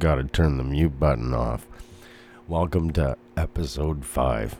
[0.00, 1.66] gotta turn the mute button off.
[2.48, 4.56] Welcome to episode 5.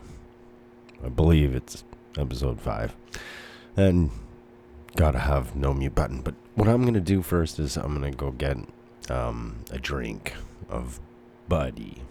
[1.03, 1.83] I believe it's
[2.19, 2.95] episode 5.
[3.74, 4.11] And
[4.96, 6.21] gotta have no mute button.
[6.21, 8.58] But what I'm gonna do first is I'm gonna go get
[9.08, 10.34] um, a drink
[10.68, 11.00] of
[11.48, 12.02] Buddy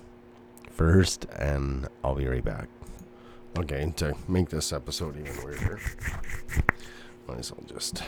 [0.71, 2.68] first, and I'll be right back.
[3.59, 5.80] Okay, to make this episode even weirder,
[7.27, 8.02] might as well just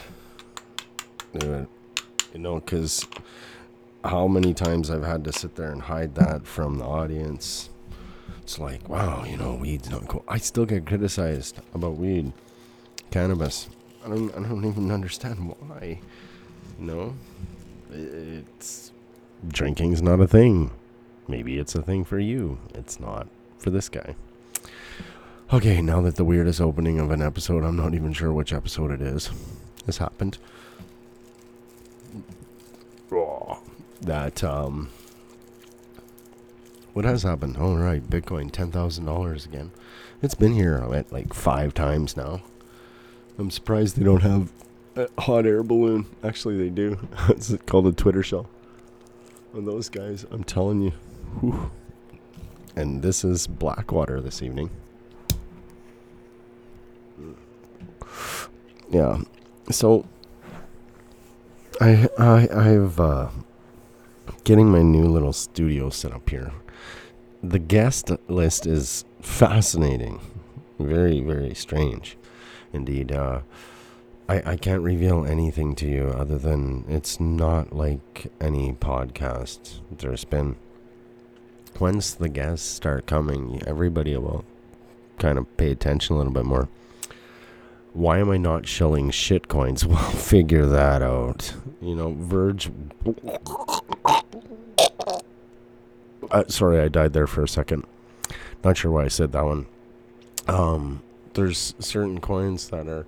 [1.38, 1.68] do it.
[2.32, 3.06] You know, because
[4.04, 7.70] how many times I've had to sit there and hide that from the audience.
[8.42, 10.24] It's like, wow, you know, weed's not cool.
[10.26, 12.32] I still get criticized about weed,
[13.10, 13.68] cannabis.
[14.04, 16.00] I don't, I don't even understand why.
[16.78, 17.14] You know,
[17.90, 18.92] it's
[19.46, 20.70] drinking's not a thing.
[21.28, 22.58] Maybe it's a thing for you.
[22.74, 23.28] It's not
[23.58, 24.16] for this guy.
[25.52, 28.90] Okay, now that the weirdest opening of an episode, I'm not even sure which episode
[28.90, 29.30] it is,
[29.86, 30.38] has happened.
[34.02, 34.90] That um
[36.92, 37.56] what has happened?
[37.58, 39.70] Oh right, Bitcoin ten thousand dollars again.
[40.20, 42.42] It's been here at like five times now.
[43.38, 44.52] I'm surprised they don't have
[44.96, 46.06] a hot air balloon.
[46.22, 46.98] Actually, they do.
[47.28, 48.48] it's called a Twitter shell.
[49.54, 50.92] And those guys, I'm telling you.
[51.40, 51.70] Whew.
[52.76, 54.70] And this is Blackwater this evening.
[58.90, 59.20] Yeah.
[59.70, 60.06] So
[61.80, 63.28] I I I've uh
[64.44, 66.52] getting my new little studio set up here.
[67.42, 70.20] The guest list is fascinating.
[70.78, 72.16] Very, very strange.
[72.72, 73.12] Indeed.
[73.12, 73.40] Uh
[74.28, 80.24] I, I can't reveal anything to you other than it's not like any podcast there's
[80.24, 80.56] been.
[81.78, 84.44] Once the guests start coming, everybody will
[85.18, 86.68] kind of pay attention a little bit more.
[87.92, 89.84] Why am I not shilling shit coins?
[89.92, 91.52] Well, figure that out.
[91.80, 92.70] You know, Verge.
[96.30, 97.84] Uh, sorry, I died there for a second.
[98.64, 99.66] Not sure why I said that one.
[100.48, 101.02] Um,
[101.34, 103.06] there's certain coins that are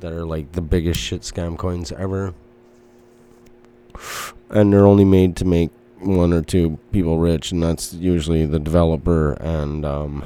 [0.00, 2.34] that are like the biggest shit scam coins ever.
[4.48, 5.70] And they're only made to make
[6.00, 10.24] one or two people rich, and that's usually the developer and um,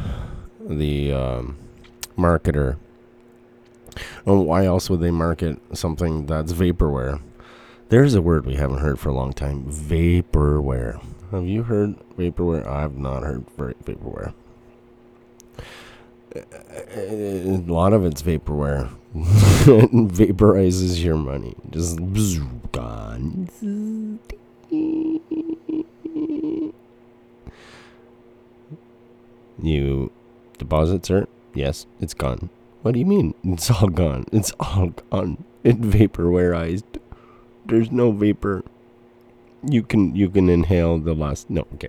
[0.61, 1.57] the um,
[2.17, 2.77] marketer.
[4.25, 7.21] And why else would they market something that's vaporware?
[7.89, 11.01] There's a word we haven't heard for a long time vaporware.
[11.31, 12.67] Have you heard vaporware?
[12.67, 14.33] I've not heard vaporware.
[16.35, 18.91] A lot of it's vaporware.
[19.15, 21.55] it vaporizes your money.
[21.71, 21.99] Just
[22.73, 23.49] gone.
[29.63, 30.11] You
[30.59, 31.27] deposit, sir?
[31.55, 32.51] Yes, it's gone.
[32.83, 33.35] What do you mean?
[33.45, 34.27] It's all gone.
[34.33, 35.45] It's all gone.
[35.63, 36.99] It vaporized.
[37.67, 38.63] There's no vapor.
[39.67, 41.49] You can you can inhale the last.
[41.49, 41.89] No, okay.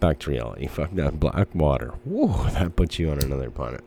[0.00, 0.66] Back to reality.
[0.66, 1.94] Fuck that black water.
[2.04, 3.82] Whoa, that puts you on another planet.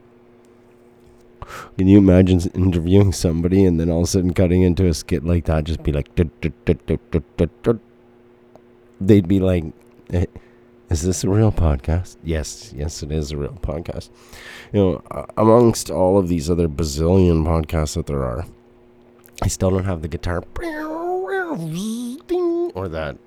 [1.77, 5.23] Can you imagine interviewing somebody and then all of a sudden cutting into a skit
[5.23, 5.63] like that?
[5.63, 6.13] Just be like,
[9.01, 9.63] they'd be like,
[10.89, 14.09] "Is this a real podcast?" Yes, yes, it is a real podcast.
[14.73, 18.45] You know, amongst all of these other bazillion podcasts that there are,
[19.41, 20.41] I still don't have the guitar
[22.75, 23.17] or that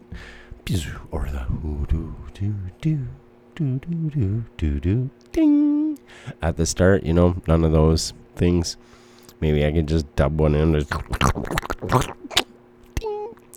[1.10, 1.46] or the
[1.88, 3.08] do do do
[3.54, 5.98] do do do do do ding
[6.40, 7.02] at the start.
[7.02, 8.76] You know, none of those things.
[9.40, 10.76] Maybe I could just dub one in.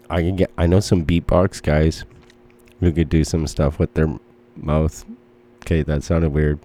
[0.10, 0.52] I can get.
[0.58, 2.06] I know some beatbox guys
[2.80, 4.18] who could do some stuff with their
[4.56, 5.06] mouth.
[5.64, 6.60] Okay, that sounded weird.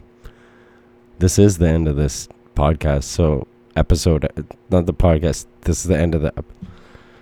[1.19, 3.05] This is the end of this podcast.
[3.05, 3.47] So
[3.77, 4.27] episode,
[4.71, 5.47] not the podcast.
[5.63, 6.33] This is the end of the.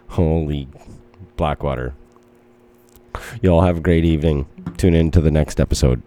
[0.09, 0.69] Holy
[1.37, 1.95] Blackwater.
[3.43, 4.47] You all have a great evening.
[4.77, 6.03] Tune in to the next episode.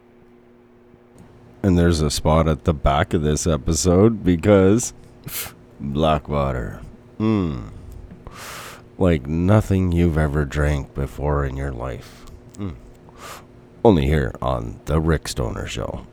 [1.63, 4.94] And there's a spot at the back of this episode because
[5.79, 6.81] Blackwater.
[7.19, 7.69] Mmm.
[8.97, 12.25] Like nothing you've ever drank before in your life.
[12.56, 12.75] Mm.
[13.84, 16.05] Only here on The Rick Stoner Show.